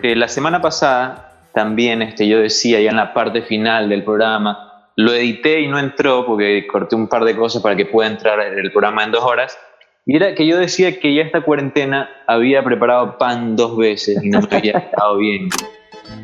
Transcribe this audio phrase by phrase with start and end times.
[0.00, 4.90] que la semana pasada también este, yo decía ya en la parte final del programa,
[4.96, 8.40] lo edité y no entró porque corté un par de cosas para que pueda entrar
[8.40, 9.58] el programa en dos horas.
[10.06, 14.28] Y era que yo decía que ya esta cuarentena había preparado pan dos veces y
[14.28, 15.48] no me había estado bien.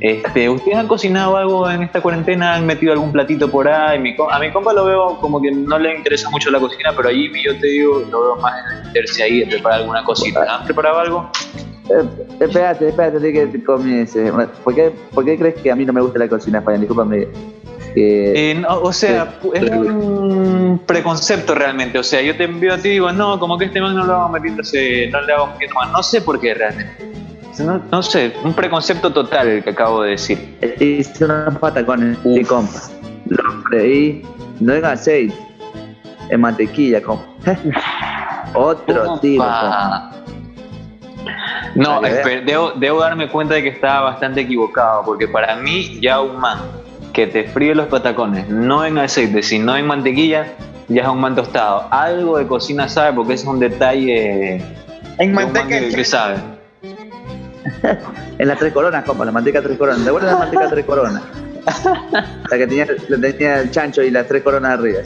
[0.00, 2.54] Este, ¿Ustedes han cocinado algo en esta cuarentena?
[2.54, 3.98] ¿Han metido algún platito por ahí?
[4.30, 7.30] a mi compa lo veo como que no le interesa mucho la cocina, pero allí
[7.42, 10.44] yo te digo, lo veo más en meterse ahí, de preparar alguna cosita.
[10.48, 11.30] ¿Han preparado algo?
[11.90, 12.04] Eh,
[12.40, 14.32] espérate, espérate, que comience.
[14.62, 16.80] ¿Por qué, ¿Por qué crees que a mí no me gusta la cocina española?
[16.80, 17.28] Discúlpame.
[17.96, 21.98] Eh, o sea, es un preconcepto realmente.
[21.98, 24.04] O sea, yo te envío a ti y digo, no, como que este man no
[24.04, 25.90] lo hago metiéndose, no le hago metiendo más.
[25.90, 27.10] No sé por qué realmente.
[27.90, 30.56] No, sé, un preconcepto total el que acabo de decir.
[30.78, 32.80] Hice unos patacones y compa.
[33.26, 34.22] Los freí,
[34.60, 35.34] no en aceite,
[36.30, 37.26] en mantequilla, compa.
[38.54, 39.44] Otro tipo,
[41.74, 46.40] No, debo, debo, darme cuenta de que estaba bastante equivocado, porque para mí ya un
[46.40, 46.58] man
[47.12, 50.46] que te fríe los patacones, no en aceite, sino en mantequilla,
[50.88, 51.86] ya es un man tostado.
[51.90, 54.62] Algo de cocina sabe, porque ese es un detalle
[55.18, 56.36] en mantequilla que sabe.
[58.38, 60.02] en las tres coronas, compa, la manteca tres coronas.
[60.02, 61.22] ¿Te acuerdas de la manteca tres coronas?
[62.50, 65.00] La que tenía, tenía el chancho y las tres coronas arriba.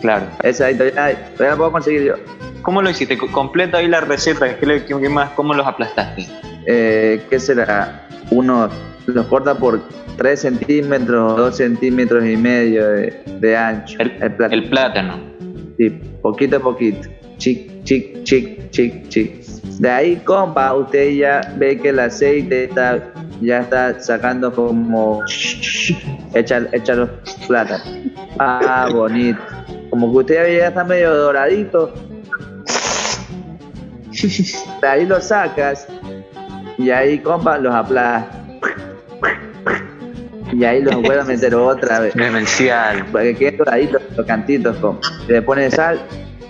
[0.00, 0.26] Claro.
[0.42, 2.14] Esa ahí todavía, la puedo conseguir yo.
[2.62, 3.18] ¿Cómo lo hiciste?
[3.18, 4.56] Completa ahí la receta.
[4.56, 5.30] ¿Qué, qué más?
[5.30, 6.26] ¿Cómo los aplastaste?
[6.66, 8.06] Eh, ¿Qué será?
[8.30, 8.68] Uno
[9.06, 9.82] los corta por
[10.16, 13.98] 3 centímetros, 2 centímetros y medio de, ancho.
[13.98, 14.54] El, plátano.
[14.54, 15.20] el, plátano.
[15.76, 15.90] Sí,
[16.22, 17.08] poquito a poquito.
[17.38, 19.44] Chic, chic, chic, chic, chic.
[19.80, 25.20] De ahí, compa, usted ya ve que el aceite está, ya está sacando como...
[26.34, 27.10] Echa, echa los
[27.46, 27.86] plátanos.
[28.38, 29.40] Ah, bonito.
[29.90, 31.92] Como que usted ya está medio doradito.
[34.80, 35.86] De ahí lo sacas
[36.78, 38.36] y ahí, compa, los aplastas.
[40.52, 42.14] Y ahí los vuelvo a meter otra vez.
[42.14, 43.06] Demencial.
[43.06, 45.08] Para que queden doraditos los cantitos, compa.
[45.28, 46.00] le pones sal,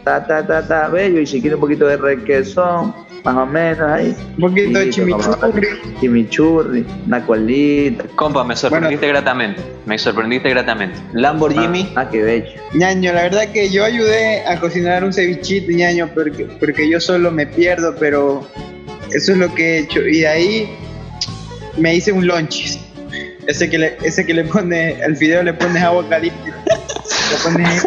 [0.05, 1.21] ta, ta, ta, ta, bello.
[1.21, 2.94] Y si quiere un poquito de requesón,
[3.25, 4.16] más o menos ahí.
[4.37, 5.69] Un poquito de chimichurri.
[6.00, 8.05] Chimichurri, una colita.
[8.16, 9.62] Compa, me sorprendiste gratamente.
[9.87, 10.99] Me sorprendiste gratamente.
[11.12, 11.93] Lamborghini.
[11.94, 12.50] Ah, ah, qué bello.
[12.75, 17.31] ñaño, la verdad que yo ayudé a cocinar un cevichito, ñaño, porque, porque yo solo
[17.31, 18.47] me pierdo, pero
[19.11, 20.00] eso es lo que he hecho.
[20.00, 20.71] Y de ahí
[21.77, 22.78] me hice un lonchis.
[23.47, 26.53] Ese que le, ese que le pone, al fideo le pones agua caliente.
[26.66, 27.84] le pones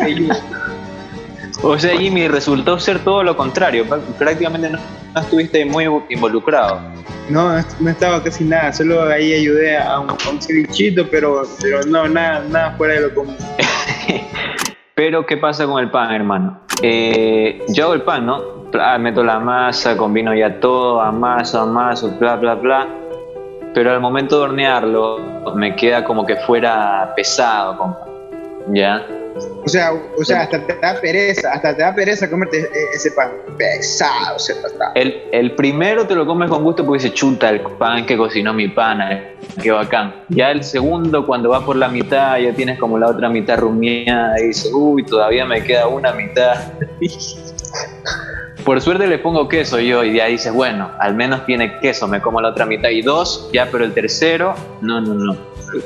[1.61, 3.85] O sea, Jimmy, resultó ser todo lo contrario.
[4.17, 4.79] Prácticamente no,
[5.19, 6.79] estuviste muy involucrado.
[7.29, 8.73] No, no estaba casi nada.
[8.73, 13.35] Solo ahí ayudé a un, cevichito, pero, pero no, nada, nada fuera de lo común.
[14.95, 16.59] pero, ¿qué pasa con el pan, hermano?
[16.81, 18.55] Eh, yo hago el pan, ¿no?
[18.99, 22.87] Meto la masa, combino ya todo, amaso, amaso, bla, bla, bla
[23.75, 25.19] pero al momento de hornearlo
[25.53, 28.07] me queda como que fuera pesado, compa.
[28.69, 29.05] ¿Ya?
[29.63, 33.11] O sea, o sea, hasta te da pereza, hasta te da pereza comerte e-, ese
[33.11, 33.31] pan.
[33.57, 34.91] Pesado ese pan.
[34.95, 38.53] El, el primero te lo comes con gusto porque se chuta el pan que cocinó
[38.53, 39.31] mi pana,
[39.61, 40.23] qué bacán.
[40.29, 44.39] Ya el segundo, cuando va por la mitad, ya tienes como la otra mitad rumiada
[44.39, 46.73] y dices, uy, todavía me queda una mitad.
[48.65, 52.19] Por suerte le pongo queso yo y ya dices, bueno, al menos tiene queso, me
[52.19, 55.37] como la otra mitad y dos, ya, pero el tercero, no, no, no.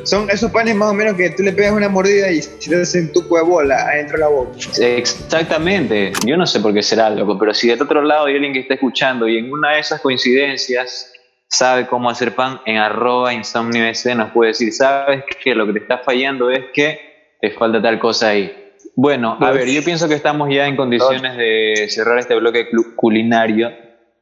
[0.03, 2.81] Son esos panes más o menos que tú le pegas una mordida y se te
[2.81, 4.57] hacen tu bola adentro de la boca.
[4.79, 8.53] Exactamente, yo no sé por qué será loco, pero si de otro lado hay alguien
[8.53, 11.11] que está escuchando y en una de esas coincidencias
[11.49, 13.83] sabe cómo hacer pan, en arroba insomnio
[14.15, 16.97] nos puede decir, sabes que lo que te está fallando es que
[17.41, 18.68] te falta tal cosa ahí
[19.01, 22.67] bueno, a ver, yo pienso que estamos ya en condiciones de cerrar este bloque
[22.97, 23.71] culinario.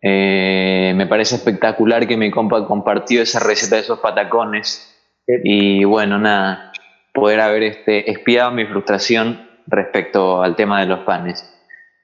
[0.03, 4.95] Eh, me parece espectacular que mi compa compartió esa receta de esos patacones.
[5.25, 6.71] Y bueno, nada,
[7.11, 11.43] poder haber este, espiado mi frustración respecto al tema de los panes.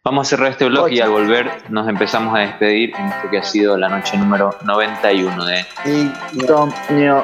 [0.04, 3.38] Vamos a cerrar este bloque y al volver nos empezamos a despedir en esto que
[3.38, 5.66] ha sido la noche número 91 de
[6.34, 7.22] Insomnio